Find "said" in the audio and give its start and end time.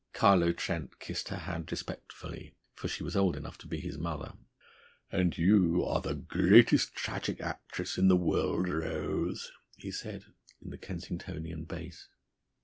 9.91-10.23